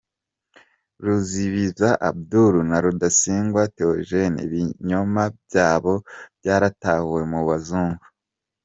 Ruzibiza 1.03 1.89
Abdoul 2.09 2.55
na 2.69 2.77
Rudasingwa 2.83 3.61
Teogene 3.75 4.37
ibinyoma 4.47 5.23
byabo 5.43 5.93
byaratahuwe 6.39 7.21
mu 7.33 7.41
Bazungu 7.49 8.05